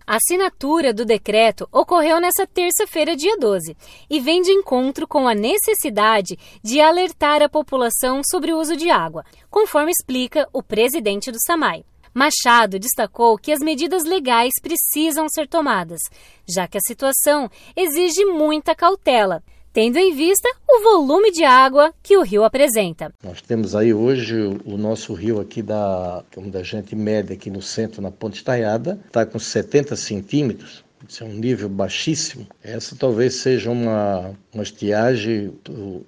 A 0.10 0.16
assinatura 0.16 0.92
do 0.92 1.06
decreto 1.06 1.70
ocorreu 1.72 2.20
nesta 2.20 2.48
terça-feira, 2.48 3.16
dia 3.16 3.38
12, 3.38 3.78
e 4.10 4.20
vem 4.20 4.42
de 4.42 4.50
encontro 4.50 5.08
com 5.08 5.28
a 5.28 5.36
necessidade 5.36 6.36
de 6.64 6.82
alertar 6.82 7.44
a 7.44 7.48
população 7.48 8.22
sobre 8.28 8.52
o 8.52 8.58
uso 8.58 8.76
de 8.76 8.90
água, 8.90 9.24
conforme 9.52 9.92
explica 9.92 10.50
o 10.52 10.64
presidente 10.64 11.32
do 11.32 11.38
SAMAI. 11.40 11.86
Machado 12.12 12.80
destacou 12.80 13.38
que 13.38 13.52
as 13.52 13.60
medidas 13.60 14.04
legais 14.04 14.54
precisam 14.60 15.30
ser 15.30 15.48
tomadas, 15.48 16.02
já 16.50 16.68
que 16.68 16.80
a 16.80 16.82
situação 16.82 17.48
exige 17.76 18.26
muita 18.26 18.74
cautela 18.74 19.44
tendo 19.74 19.98
em 19.98 20.16
vista 20.16 20.48
o 20.68 20.82
volume 20.84 21.32
de 21.32 21.44
água 21.44 21.94
que 22.02 22.18
o 22.18 22.22
rio 22.22 22.44
apresenta. 22.44 23.12
Nós 23.24 23.42
temos 23.42 23.76
aí 23.76 23.94
hoje 23.94 24.36
o 24.66 24.78
nosso 24.78 25.14
rio 25.14 25.40
aqui 25.40 25.62
da, 25.62 26.24
como 26.34 26.50
da 26.50 26.64
gente 26.64 26.96
média 26.96 27.34
aqui 27.34 27.50
no 27.50 27.62
centro, 27.62 28.02
na 28.02 28.12
Ponte 28.12 28.38
Estaiada, 28.38 29.00
está 29.08 29.26
com 29.26 29.40
70 29.40 29.96
centímetros. 29.96 30.84
Isso 31.08 31.24
é 31.24 31.28
um 31.28 31.34
nível 31.34 31.70
baixíssimo. 31.70 32.46
Essa 32.62 32.96
talvez 32.96 33.36
seja 33.36 33.72
uma, 33.72 34.32
uma 34.54 34.64
estiagem, 34.64 35.54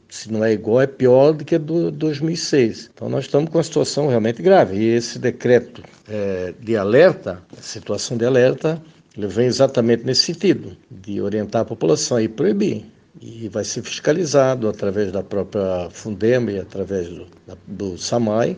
se 0.09 0.31
não 0.31 0.43
é 0.43 0.51
igual, 0.51 0.81
é 0.81 0.87
pior 0.87 1.31
do 1.31 1.45
que 1.45 1.55
a 1.55 1.57
do 1.57 1.89
2006. 1.91 2.91
Então 2.93 3.07
nós 3.07 3.25
estamos 3.25 3.49
com 3.49 3.57
uma 3.57 3.63
situação 3.63 4.07
realmente 4.07 4.41
grave. 4.41 4.77
E 4.77 4.85
esse 4.93 5.17
decreto 5.17 5.81
é, 6.09 6.53
de 6.59 6.75
alerta, 6.75 7.41
situação 7.61 8.17
de 8.17 8.25
alerta, 8.25 8.81
ele 9.17 9.27
vem 9.27 9.45
exatamente 9.45 10.03
nesse 10.03 10.23
sentido, 10.23 10.75
de 10.89 11.21
orientar 11.21 11.61
a 11.61 11.65
população 11.65 12.19
e 12.19 12.27
proibir 12.27 12.85
e 13.19 13.49
vai 13.49 13.63
ser 13.63 13.81
fiscalizado 13.83 14.69
através 14.69 15.11
da 15.11 15.23
própria 15.23 15.89
Fundema 15.89 16.51
e 16.51 16.59
através 16.59 17.07
do, 17.09 17.27
do 17.67 17.97
SAMAI. 17.97 18.57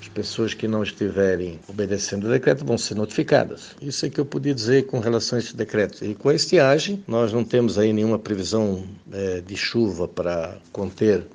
As 0.00 0.08
pessoas 0.08 0.54
que 0.54 0.66
não 0.66 0.82
estiverem 0.82 1.60
obedecendo 1.68 2.24
o 2.26 2.30
decreto 2.30 2.64
vão 2.64 2.78
ser 2.78 2.94
notificadas. 2.94 3.76
Isso 3.80 4.06
é 4.06 4.10
que 4.10 4.18
eu 4.18 4.24
podia 4.24 4.54
dizer 4.54 4.86
com 4.86 4.98
relação 4.98 5.36
a 5.36 5.40
esse 5.40 5.54
decreto. 5.54 6.04
E 6.04 6.14
com 6.14 6.30
a 6.30 6.34
estiagem, 6.34 7.04
nós 7.06 7.32
não 7.32 7.44
temos 7.44 7.78
aí 7.78 7.92
nenhuma 7.92 8.18
previsão 8.18 8.82
é, 9.12 9.40
de 9.40 9.56
chuva 9.56 10.08
para 10.08 10.56
conter 10.72 11.26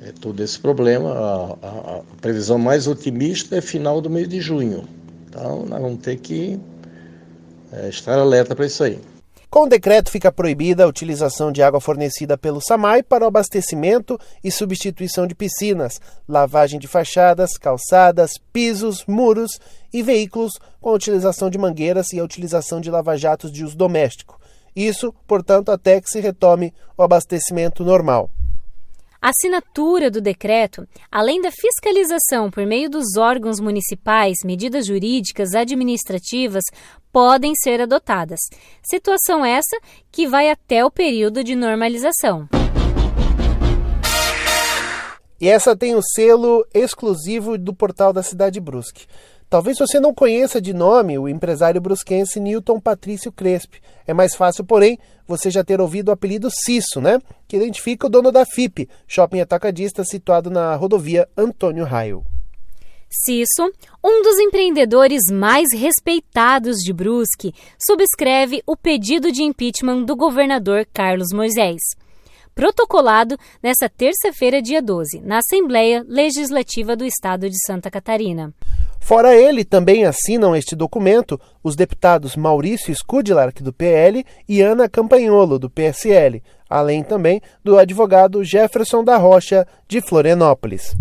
é, 0.00 0.10
todo 0.12 0.42
esse 0.42 0.58
problema. 0.58 1.12
A, 1.12 1.58
a, 1.62 1.96
a, 1.98 2.02
previsão 2.20 2.58
mais 2.58 2.86
otimista 2.86 3.56
é 3.56 3.60
final 3.60 4.00
do 4.00 4.08
mês 4.08 4.26
de 4.26 4.40
junho. 4.40 4.88
Então, 5.28 5.66
nós 5.66 5.80
vamos 5.80 6.02
ter 6.02 6.16
que 6.16 6.58
é, 7.72 7.88
estar 7.88 8.18
alerta 8.18 8.56
para 8.56 8.66
isso 8.66 8.82
aí. 8.84 8.98
Com 9.54 9.66
o 9.66 9.68
decreto, 9.68 10.10
fica 10.10 10.32
proibida 10.32 10.82
a 10.82 10.88
utilização 10.88 11.52
de 11.52 11.62
água 11.62 11.80
fornecida 11.80 12.36
pelo 12.36 12.60
SAMAI 12.60 13.04
para 13.04 13.22
o 13.22 13.28
abastecimento 13.28 14.18
e 14.42 14.50
substituição 14.50 15.28
de 15.28 15.34
piscinas, 15.36 16.00
lavagem 16.28 16.80
de 16.80 16.88
fachadas, 16.88 17.56
calçadas, 17.56 18.32
pisos, 18.52 19.04
muros 19.06 19.60
e 19.92 20.02
veículos 20.02 20.54
com 20.80 20.90
a 20.90 20.94
utilização 20.94 21.48
de 21.48 21.56
mangueiras 21.56 22.12
e 22.12 22.18
a 22.18 22.24
utilização 22.24 22.80
de 22.80 22.90
lava-jatos 22.90 23.52
de 23.52 23.64
uso 23.64 23.76
doméstico. 23.76 24.40
Isso, 24.74 25.14
portanto, 25.24 25.70
até 25.70 26.00
que 26.00 26.10
se 26.10 26.18
retome 26.18 26.74
o 26.98 27.04
abastecimento 27.04 27.84
normal. 27.84 28.28
A 29.24 29.30
assinatura 29.30 30.10
do 30.10 30.20
decreto, 30.20 30.86
além 31.10 31.40
da 31.40 31.50
fiscalização 31.50 32.50
por 32.50 32.66
meio 32.66 32.90
dos 32.90 33.16
órgãos 33.16 33.58
municipais, 33.58 34.36
medidas 34.44 34.84
jurídicas, 34.84 35.54
administrativas, 35.54 36.62
podem 37.10 37.54
ser 37.54 37.80
adotadas. 37.80 38.38
Situação 38.82 39.42
essa 39.42 39.78
que 40.12 40.28
vai 40.28 40.50
até 40.50 40.84
o 40.84 40.90
período 40.90 41.42
de 41.42 41.56
normalização. 41.56 42.46
E 45.40 45.48
essa 45.48 45.74
tem 45.74 45.94
o 45.94 46.02
selo 46.02 46.62
exclusivo 46.74 47.56
do 47.56 47.72
portal 47.74 48.12
da 48.12 48.22
Cidade 48.22 48.60
Brusque. 48.60 49.06
Talvez 49.48 49.78
você 49.78 50.00
não 50.00 50.12
conheça 50.12 50.60
de 50.60 50.72
nome 50.72 51.18
o 51.18 51.28
empresário 51.28 51.80
brusquense 51.80 52.40
Newton 52.40 52.80
Patrício 52.80 53.30
Crespi. 53.30 53.80
É 54.06 54.12
mais 54.12 54.34
fácil, 54.34 54.64
porém, 54.64 54.98
você 55.26 55.50
já 55.50 55.62
ter 55.62 55.80
ouvido 55.80 56.08
o 56.08 56.12
apelido 56.12 56.50
Cisso, 56.50 57.00
né? 57.00 57.18
Que 57.46 57.56
identifica 57.56 58.06
o 58.06 58.10
dono 58.10 58.32
da 58.32 58.44
FIP, 58.44 58.88
shopping 59.06 59.40
atacadista 59.40 60.04
situado 60.04 60.50
na 60.50 60.74
rodovia 60.74 61.28
Antônio 61.36 61.84
Raio. 61.84 62.24
Cisso, 63.08 63.70
um 64.02 64.22
dos 64.22 64.38
empreendedores 64.40 65.22
mais 65.30 65.68
respeitados 65.72 66.78
de 66.78 66.92
Brusque, 66.92 67.54
subscreve 67.78 68.60
o 68.66 68.76
pedido 68.76 69.30
de 69.30 69.44
impeachment 69.44 70.02
do 70.02 70.16
governador 70.16 70.84
Carlos 70.92 71.28
Moisés 71.32 71.80
protocolado 72.54 73.36
nesta 73.62 73.88
terça-feira, 73.88 74.62
dia 74.62 74.80
12, 74.80 75.20
na 75.20 75.38
Assembleia 75.38 76.04
Legislativa 76.06 76.94
do 76.94 77.04
Estado 77.04 77.50
de 77.50 77.56
Santa 77.66 77.90
Catarina. 77.90 78.54
Fora 79.04 79.36
ele, 79.36 79.66
também 79.66 80.06
assinam 80.06 80.56
este 80.56 80.74
documento 80.74 81.38
os 81.62 81.76
deputados 81.76 82.36
Maurício 82.36 82.90
Skudlark, 82.90 83.62
do 83.62 83.70
PL, 83.70 84.24
e 84.48 84.62
Ana 84.62 84.88
Campanholo, 84.88 85.58
do 85.58 85.68
PSL, 85.68 86.42
além 86.70 87.04
também 87.04 87.38
do 87.62 87.76
advogado 87.76 88.42
Jefferson 88.42 89.04
da 89.04 89.18
Rocha, 89.18 89.68
de 89.86 90.00
Florianópolis. 90.00 90.94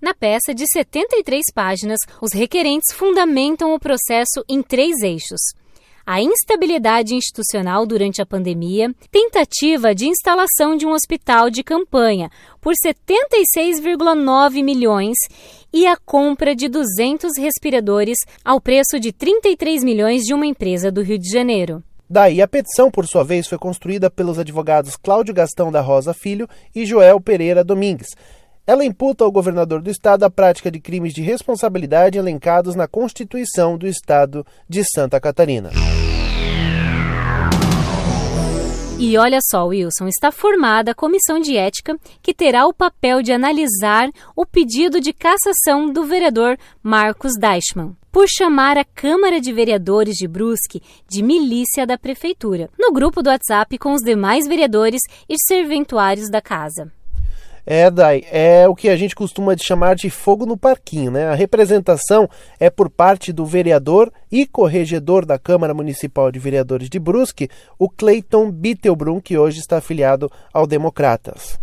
Na 0.00 0.12
peça 0.12 0.52
de 0.52 0.66
73 0.66 1.44
páginas, 1.54 2.00
os 2.20 2.32
requerentes 2.32 2.92
fundamentam 2.92 3.72
o 3.72 3.78
processo 3.78 4.44
em 4.48 4.60
três 4.60 5.00
eixos 5.00 5.40
a 6.04 6.20
instabilidade 6.20 7.14
institucional 7.14 7.86
durante 7.86 8.20
a 8.20 8.26
pandemia, 8.26 8.92
tentativa 9.10 9.94
de 9.94 10.08
instalação 10.08 10.76
de 10.76 10.84
um 10.86 10.90
hospital 10.90 11.48
de 11.48 11.62
campanha 11.62 12.28
por 12.60 12.74
76,9 12.74 14.64
milhões 14.64 15.16
e 15.72 15.86
a 15.86 15.96
compra 15.96 16.54
de 16.54 16.68
200 16.68 17.32
respiradores 17.38 18.18
ao 18.44 18.60
preço 18.60 19.00
de 19.00 19.12
33 19.12 19.82
milhões 19.82 20.22
de 20.22 20.34
uma 20.34 20.46
empresa 20.46 20.90
do 20.90 21.02
Rio 21.02 21.18
de 21.18 21.30
Janeiro. 21.30 21.82
Daí, 22.08 22.42
a 22.42 22.48
petição, 22.48 22.90
por 22.90 23.06
sua 23.06 23.24
vez, 23.24 23.46
foi 23.46 23.56
construída 23.56 24.10
pelos 24.10 24.38
advogados 24.38 24.96
Cláudio 24.96 25.32
Gastão 25.32 25.72
da 25.72 25.80
Rosa 25.80 26.12
Filho 26.12 26.46
e 26.74 26.84
Joel 26.84 27.18
Pereira 27.20 27.64
Domingues. 27.64 28.08
Ela 28.66 28.84
imputa 28.84 29.24
ao 29.24 29.32
governador 29.32 29.80
do 29.80 29.90
estado 29.90 30.24
a 30.24 30.30
prática 30.30 30.70
de 30.70 30.78
crimes 30.78 31.14
de 31.14 31.22
responsabilidade 31.22 32.18
elencados 32.18 32.74
na 32.74 32.86
Constituição 32.86 33.78
do 33.78 33.86
estado 33.86 34.46
de 34.68 34.84
Santa 34.84 35.18
Catarina. 35.18 35.70
E 39.04 39.18
olha 39.18 39.40
só, 39.42 39.66
Wilson, 39.66 40.06
está 40.06 40.30
formada 40.30 40.92
a 40.92 40.94
comissão 40.94 41.40
de 41.40 41.56
ética 41.56 41.98
que 42.22 42.32
terá 42.32 42.68
o 42.68 42.72
papel 42.72 43.20
de 43.20 43.32
analisar 43.32 44.08
o 44.36 44.46
pedido 44.46 45.00
de 45.00 45.12
cassação 45.12 45.92
do 45.92 46.04
vereador 46.04 46.56
Marcos 46.80 47.32
Deichmann 47.36 47.96
por 48.12 48.28
chamar 48.28 48.78
a 48.78 48.84
Câmara 48.84 49.40
de 49.40 49.52
Vereadores 49.52 50.14
de 50.14 50.28
Brusque 50.28 50.80
de 51.10 51.20
milícia 51.20 51.84
da 51.84 51.98
prefeitura, 51.98 52.70
no 52.78 52.92
grupo 52.92 53.24
do 53.24 53.28
WhatsApp 53.28 53.76
com 53.76 53.92
os 53.92 54.02
demais 54.02 54.46
vereadores 54.46 55.00
e 55.28 55.34
serventuários 55.48 56.30
da 56.30 56.40
casa. 56.40 56.92
É, 57.64 57.88
Dai, 57.90 58.24
é 58.32 58.66
o 58.68 58.74
que 58.74 58.88
a 58.88 58.96
gente 58.96 59.14
costuma 59.14 59.56
chamar 59.56 59.94
de 59.94 60.10
fogo 60.10 60.44
no 60.44 60.56
parquinho, 60.56 61.12
né? 61.12 61.28
A 61.28 61.34
representação 61.34 62.28
é 62.58 62.68
por 62.68 62.90
parte 62.90 63.32
do 63.32 63.46
vereador 63.46 64.12
e 64.30 64.46
corregedor 64.46 65.24
da 65.24 65.38
Câmara 65.38 65.72
Municipal 65.72 66.32
de 66.32 66.40
Vereadores 66.40 66.88
de 66.88 66.98
Brusque, 66.98 67.48
o 67.78 67.88
Cleiton 67.88 68.50
Bittelbrun, 68.50 69.20
que 69.20 69.38
hoje 69.38 69.60
está 69.60 69.78
afiliado 69.78 70.30
ao 70.52 70.66
Democratas. 70.66 71.58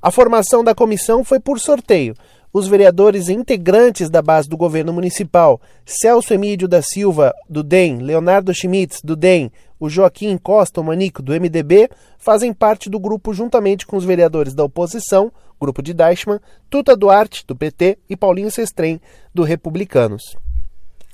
A 0.00 0.10
formação 0.12 0.62
da 0.62 0.74
comissão 0.74 1.24
foi 1.24 1.40
por 1.40 1.58
sorteio. 1.58 2.14
Os 2.52 2.66
vereadores 2.66 3.28
integrantes 3.28 4.08
da 4.08 4.22
base 4.22 4.48
do 4.48 4.56
governo 4.56 4.92
municipal, 4.92 5.60
Celso 5.84 6.32
Emílio 6.32 6.66
da 6.66 6.80
Silva, 6.80 7.32
do 7.48 7.62
DEM, 7.62 7.98
Leonardo 7.98 8.52
Schmitz, 8.54 9.00
do 9.02 9.14
DEM, 9.14 9.52
o 9.80 9.88
Joaquim 9.88 10.36
Costa, 10.36 10.80
o 10.80 10.84
Manico, 10.84 11.22
do 11.22 11.32
MDB, 11.32 11.88
fazem 12.18 12.52
parte 12.52 12.90
do 12.90 13.00
grupo 13.00 13.32
juntamente 13.32 13.86
com 13.86 13.96
os 13.96 14.04
vereadores 14.04 14.54
da 14.54 14.62
oposição, 14.62 15.32
grupo 15.58 15.82
de 15.82 15.94
Deichmann, 15.94 16.38
Tuta 16.68 16.94
Duarte, 16.94 17.44
do 17.46 17.56
PT 17.56 17.98
e 18.08 18.16
Paulinho 18.16 18.50
Sestrem, 18.50 19.00
do 19.34 19.42
Republicanos. 19.42 20.36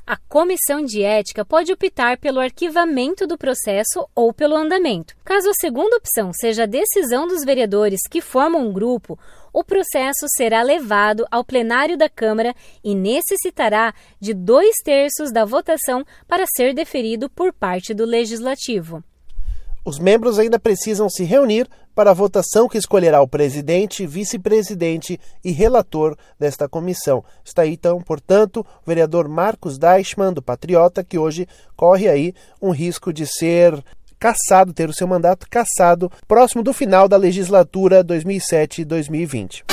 A 0.09 0.17
comissão 0.17 0.85
de 0.85 1.03
ética 1.03 1.45
pode 1.45 1.73
optar 1.73 2.17
pelo 2.19 2.39
arquivamento 2.39 3.27
do 3.27 3.37
processo 3.37 4.09
ou 4.15 4.33
pelo 4.33 4.55
andamento. 4.55 5.17
Caso 5.25 5.51
a 5.51 5.55
segunda 5.55 5.97
opção 5.97 6.31
seja 6.33 6.63
a 6.63 6.67
decisão 6.67 7.27
dos 7.27 7.45
vereadores 7.45 8.03
que 8.09 8.21
formam 8.21 8.69
um 8.69 8.73
grupo, 8.73 9.19
o 9.57 9.65
processo 9.65 10.27
será 10.37 10.63
levado 10.63 11.25
ao 11.31 11.43
plenário 11.43 11.97
da 11.97 12.11
Câmara 12.11 12.55
e 12.85 12.95
necessitará 12.95 13.95
de 14.21 14.35
dois 14.35 14.77
terços 14.85 15.33
da 15.33 15.47
votação 15.47 16.05
para 16.29 16.45
ser 16.55 16.75
deferido 16.75 17.31
por 17.31 17.55
parte 17.55 17.95
do 17.95 18.05
Legislativo. 18.05 19.03
Os 19.83 19.99
membros 19.99 20.39
ainda 20.39 20.59
precisam 20.59 21.09
se 21.09 21.25
reunir 21.25 21.67
para 21.95 22.11
a 22.11 22.15
votação 22.15 22.69
que 22.69 22.77
escolherá 22.77 23.23
o 23.23 23.29
presidente, 23.29 24.07
vice-presidente 24.07 25.19
e 25.43 25.51
relator 25.51 26.19
desta 26.39 26.69
comissão. 26.69 27.25
Está 27.43 27.63
aí, 27.63 27.73
então, 27.73 28.03
portanto, 28.03 28.61
o 28.61 28.87
vereador 28.87 29.27
Marcos 29.27 29.79
Deichmann, 29.79 30.35
do 30.35 30.43
Patriota, 30.43 31.03
que 31.03 31.17
hoje 31.17 31.49
corre 31.75 32.07
aí 32.11 32.35
um 32.61 32.73
risco 32.73 33.11
de 33.11 33.27
ser 33.27 33.83
cassado, 34.19 34.73
ter 34.73 34.89
o 34.89 34.95
seu 34.95 35.07
mandato 35.07 35.47
cassado 35.51 36.11
próximo 36.27 36.63
do 36.63 36.73
final 36.73 37.09
da 37.09 37.17
legislatura 37.17 38.05
2007-2020. 38.05 39.65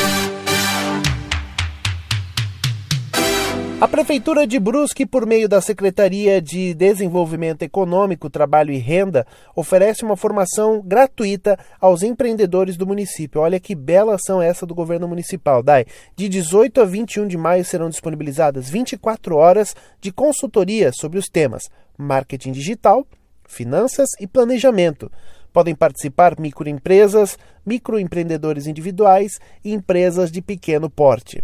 A 3.84 3.88
Prefeitura 3.90 4.48
de 4.48 4.58
Brusque, 4.62 5.06
por 5.06 5.26
meio 5.26 5.50
da 5.50 5.60
Secretaria 5.60 6.42
de 6.42 6.74
Desenvolvimento 6.74 7.64
Econômico, 7.64 8.30
Trabalho 8.30 8.72
e 8.72 8.78
Renda, 8.78 9.28
oferece 9.54 10.06
uma 10.06 10.16
formação 10.16 10.82
gratuita 10.82 11.60
aos 11.82 12.02
empreendedores 12.02 12.78
do 12.78 12.88
município. 12.88 13.42
Olha 13.42 13.60
que 13.60 13.76
bela 13.76 14.16
ação 14.16 14.42
essa 14.42 14.66
do 14.66 14.74
governo 14.74 15.06
municipal, 15.06 15.62
Dai. 15.62 15.86
De 16.16 16.30
18 16.30 16.80
a 16.80 16.86
21 16.86 17.28
de 17.28 17.38
maio 17.38 17.66
serão 17.66 17.90
disponibilizadas 17.90 18.70
24 18.70 19.36
horas 19.36 19.76
de 20.00 20.14
consultoria 20.14 20.90
sobre 20.94 21.20
os 21.20 21.28
temas 21.28 21.64
marketing 21.98 22.54
digital, 22.54 23.06
finanças 23.54 24.10
e 24.20 24.28
planejamento. 24.28 25.12
Podem 25.54 25.76
participar 25.76 26.40
microempresas, 26.40 27.38
microempreendedores 27.66 28.66
individuais 28.66 29.40
e 29.64 29.72
empresas 29.72 30.32
de 30.32 30.42
pequeno 30.42 30.90
porte. 30.90 31.44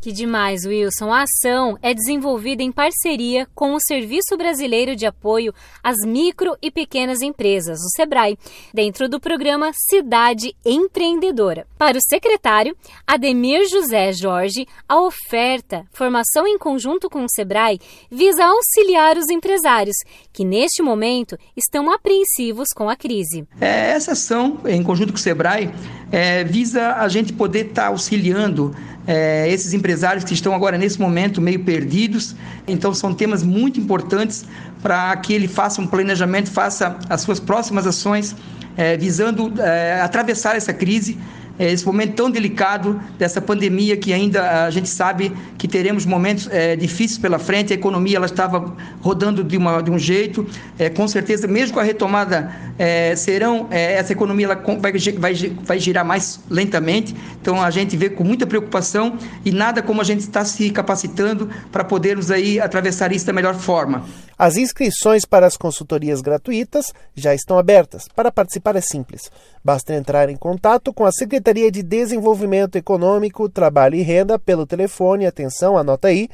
Que 0.00 0.12
demais, 0.12 0.64
Wilson. 0.64 1.12
A 1.12 1.22
ação 1.22 1.76
é 1.82 1.92
desenvolvida 1.92 2.62
em 2.62 2.70
parceria 2.70 3.48
com 3.52 3.74
o 3.74 3.80
Serviço 3.80 4.36
Brasileiro 4.36 4.94
de 4.94 5.04
Apoio 5.06 5.52
às 5.82 5.96
Micro 6.06 6.56
e 6.62 6.70
Pequenas 6.70 7.20
Empresas, 7.20 7.80
o 7.80 7.90
SEBRAE, 7.96 8.38
dentro 8.72 9.08
do 9.08 9.18
programa 9.18 9.72
Cidade 9.74 10.54
Empreendedora. 10.64 11.66
Para 11.76 11.98
o 11.98 12.00
secretário, 12.00 12.76
Ademir 13.04 13.68
José 13.68 14.12
Jorge, 14.12 14.68
a 14.88 15.00
oferta, 15.00 15.84
formação 15.92 16.46
em 16.46 16.56
conjunto 16.56 17.10
com 17.10 17.24
o 17.24 17.28
SEBRAE, 17.28 17.80
visa 18.08 18.44
auxiliar 18.44 19.16
os 19.16 19.28
empresários, 19.28 19.96
que 20.32 20.44
neste 20.44 20.80
momento 20.80 21.36
estão 21.56 21.90
apreensivos 21.90 22.68
com 22.72 22.88
a 22.88 22.94
crise. 22.94 23.48
É, 23.60 23.90
essa 23.90 24.12
ação, 24.12 24.60
em 24.64 24.80
conjunto 24.80 25.12
com 25.12 25.18
o 25.18 25.20
SEBRAE, 25.20 25.74
é, 26.12 26.44
visa 26.44 26.94
a 26.94 27.08
gente 27.08 27.32
poder 27.32 27.66
estar 27.66 27.82
tá 27.82 27.88
auxiliando 27.88 28.72
é, 29.08 29.50
esses 29.50 29.72
empresários 29.72 29.87
que 30.24 30.34
estão 30.34 30.54
agora 30.54 30.76
nesse 30.76 31.00
momento 31.00 31.40
meio 31.40 31.64
perdidos. 31.64 32.34
Então 32.66 32.92
são 32.92 33.14
temas 33.14 33.42
muito 33.42 33.80
importantes 33.80 34.44
para 34.82 35.16
que 35.16 35.32
ele 35.32 35.48
faça 35.48 35.80
um 35.80 35.86
planejamento, 35.86 36.50
faça 36.50 36.96
as 37.08 37.20
suas 37.20 37.40
próximas 37.40 37.86
ações, 37.86 38.34
é, 38.76 38.96
visando 38.96 39.52
é, 39.60 40.00
atravessar 40.00 40.56
essa 40.56 40.72
crise 40.72 41.18
é, 41.58 41.70
esse 41.70 41.84
momento 41.84 42.14
tão 42.14 42.30
delicado 42.30 43.00
dessa 43.18 43.40
pandemia 43.40 43.96
que 43.96 44.12
ainda 44.12 44.64
a 44.64 44.70
gente 44.70 44.88
sabe 44.88 45.32
que 45.56 45.66
teremos 45.66 46.06
momentos 46.06 46.48
é, 46.50 46.76
difíceis 46.76 47.18
pela 47.18 47.38
frente. 47.38 47.72
A 47.72 47.76
economia 47.76 48.16
ela 48.16 48.26
estava 48.26 48.76
rodando 49.00 49.42
de, 49.42 49.56
uma, 49.56 49.80
de 49.80 49.90
um 49.90 49.98
jeito, 49.98 50.46
é, 50.78 50.88
com 50.88 51.06
certeza, 51.08 51.46
mesmo 51.46 51.74
com 51.74 51.80
a 51.80 51.82
retomada, 51.82 52.50
é, 52.78 53.14
serão 53.16 53.66
é, 53.70 53.94
essa 53.94 54.12
economia 54.12 54.46
ela 54.46 54.62
vai, 54.80 54.92
vai, 54.92 55.34
vai 55.64 55.78
girar 55.78 56.04
mais 56.04 56.40
lentamente. 56.48 57.14
Então 57.40 57.60
a 57.60 57.70
gente 57.70 57.96
vê 57.96 58.08
com 58.08 58.24
muita 58.24 58.46
preocupação 58.46 59.16
e 59.44 59.50
nada 59.50 59.82
como 59.82 60.00
a 60.00 60.04
gente 60.04 60.20
está 60.20 60.44
se 60.44 60.70
capacitando 60.70 61.48
para 61.72 61.84
podermos 61.84 62.30
aí 62.30 62.60
atravessar 62.60 63.12
isso 63.12 63.26
da 63.26 63.32
melhor 63.32 63.54
forma. 63.54 64.04
As 64.38 64.56
inscrições 64.56 65.24
para 65.24 65.48
as 65.48 65.56
consultorias 65.56 66.20
gratuitas 66.20 66.92
já 67.12 67.34
estão 67.34 67.58
abertas. 67.58 68.04
Para 68.14 68.30
participar 68.30 68.76
é 68.76 68.80
simples. 68.80 69.32
Basta 69.64 69.92
entrar 69.94 70.28
em 70.30 70.36
contato 70.36 70.92
com 70.92 71.04
a 71.04 71.10
Secretaria 71.48 71.70
de 71.70 71.82
Desenvolvimento 71.82 72.76
Econômico, 72.76 73.48
Trabalho 73.48 73.94
e 73.94 74.02
Renda 74.02 74.38
pelo 74.38 74.66
telefone, 74.66 75.24
atenção, 75.24 75.78
anota 75.78 76.08
aí, 76.08 76.28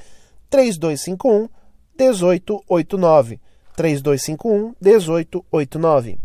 3251 0.50 1.48
1889. 1.96 3.40
3251 3.76 4.74
1889. 4.82 6.18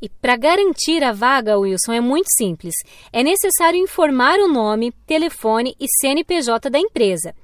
E 0.00 0.08
para 0.08 0.36
garantir 0.36 1.02
a 1.02 1.12
vaga, 1.12 1.58
Wilson, 1.58 1.92
é 1.92 2.00
muito 2.00 2.28
simples. 2.36 2.74
É 3.12 3.24
necessário 3.24 3.80
informar 3.80 4.38
o 4.38 4.46
nome, 4.46 4.92
telefone 5.08 5.74
e 5.80 5.86
CNPJ 6.00 6.70
da 6.70 6.78
empresa. 6.78 7.34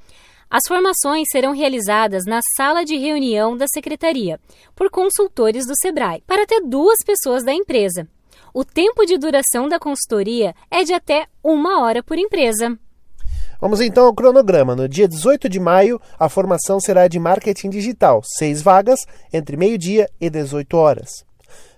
As 0.49 0.63
formações 0.69 1.27
serão 1.33 1.53
realizadas 1.53 2.23
na 2.25 2.39
sala 2.57 2.85
de 2.85 2.97
reunião 2.97 3.57
da 3.57 3.67
secretaria, 3.67 4.39
por 4.77 4.89
consultores 4.89 5.67
do 5.67 5.75
Sebrae, 5.75 6.23
para 6.25 6.45
até 6.45 6.61
duas 6.61 6.99
pessoas 7.05 7.45
da 7.45 7.53
empresa. 7.53 8.09
O 8.59 8.65
tempo 8.65 9.05
de 9.05 9.19
duração 9.19 9.69
da 9.69 9.79
consultoria 9.79 10.55
é 10.71 10.83
de 10.83 10.95
até 10.95 11.27
uma 11.45 11.83
hora 11.83 12.03
por 12.03 12.17
empresa. 12.17 12.75
Vamos 13.61 13.83
então 13.83 14.07
ao 14.07 14.15
cronograma. 14.15 14.75
No 14.75 14.89
dia 14.89 15.07
18 15.07 15.47
de 15.47 15.61
maio, 15.61 16.01
a 16.19 16.27
formação 16.27 16.81
será 16.81 17.07
de 17.07 17.19
marketing 17.19 17.69
digital, 17.69 18.23
seis 18.25 18.63
vagas, 18.63 19.01
entre 19.31 19.59
meio-dia 19.59 20.09
e 20.19 20.31
18 20.31 20.75
horas. 20.75 21.23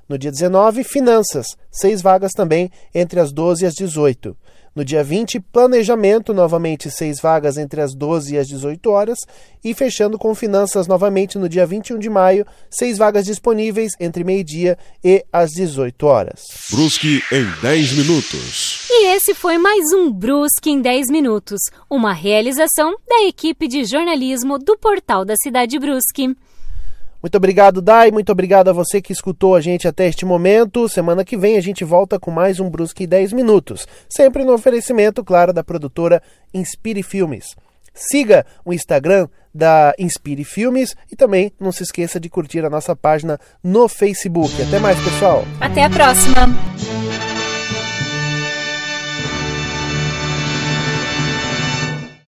No 0.08 0.16
dia 0.16 0.30
19, 0.30 0.84
finanças, 0.84 1.48
seis 1.68 2.00
vagas 2.00 2.30
também, 2.30 2.70
entre 2.94 3.18
as 3.18 3.32
12 3.32 3.64
e 3.64 3.66
as 3.66 3.74
18. 3.74 4.36
No 4.78 4.84
dia 4.84 5.02
20, 5.02 5.40
planejamento, 5.40 6.32
novamente 6.32 6.88
seis 6.88 7.20
vagas 7.20 7.58
entre 7.58 7.80
as 7.80 7.96
12 7.96 8.36
e 8.36 8.38
as 8.38 8.46
18 8.46 8.88
horas. 8.88 9.18
E 9.64 9.74
fechando 9.74 10.16
com 10.16 10.32
finanças 10.36 10.86
novamente 10.86 11.36
no 11.36 11.48
dia 11.48 11.66
21 11.66 11.98
de 11.98 12.08
maio, 12.08 12.46
seis 12.70 12.96
vagas 12.96 13.24
disponíveis 13.24 13.94
entre 13.98 14.22
meio-dia 14.22 14.78
e 15.02 15.24
as 15.32 15.50
18 15.50 16.06
horas. 16.06 16.42
Brusque 16.70 17.20
em 17.32 17.44
10 17.60 17.92
minutos. 17.94 18.86
E 18.88 19.16
esse 19.16 19.34
foi 19.34 19.58
mais 19.58 19.92
um 19.92 20.12
Brusque 20.12 20.70
em 20.70 20.80
10 20.80 21.10
minutos, 21.10 21.58
uma 21.90 22.12
realização 22.12 22.94
da 23.04 23.24
equipe 23.26 23.66
de 23.66 23.84
jornalismo 23.84 24.60
do 24.60 24.78
Portal 24.78 25.24
da 25.24 25.34
Cidade 25.42 25.76
Brusque. 25.80 26.36
Muito 27.22 27.36
obrigado, 27.36 27.82
Dai. 27.82 28.10
Muito 28.10 28.30
obrigado 28.30 28.68
a 28.68 28.72
você 28.72 29.00
que 29.02 29.12
escutou 29.12 29.56
a 29.56 29.60
gente 29.60 29.88
até 29.88 30.06
este 30.06 30.24
momento. 30.24 30.88
Semana 30.88 31.24
que 31.24 31.36
vem 31.36 31.56
a 31.56 31.60
gente 31.60 31.84
volta 31.84 32.18
com 32.18 32.30
mais 32.30 32.60
um 32.60 32.70
Brusque 32.70 33.06
10 33.06 33.32
Minutos. 33.32 33.86
Sempre 34.08 34.44
no 34.44 34.52
oferecimento, 34.52 35.24
claro, 35.24 35.52
da 35.52 35.64
produtora 35.64 36.22
Inspire 36.54 37.02
Filmes. 37.02 37.56
Siga 37.92 38.46
o 38.64 38.72
Instagram 38.72 39.28
da 39.52 39.92
Inspire 39.98 40.44
Filmes 40.44 40.94
e 41.10 41.16
também 41.16 41.52
não 41.58 41.72
se 41.72 41.82
esqueça 41.82 42.20
de 42.20 42.28
curtir 42.28 42.64
a 42.64 42.70
nossa 42.70 42.94
página 42.94 43.40
no 43.62 43.88
Facebook. 43.88 44.62
Até 44.62 44.78
mais, 44.78 44.98
pessoal. 45.00 45.44
Até 45.60 45.82
a 45.82 45.90
próxima. 45.90 46.46